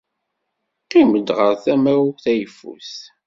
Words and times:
Qqim-d 0.85 1.27
ɣer 1.37 1.53
tama-w 1.63 2.03
tayeffust. 2.23 2.99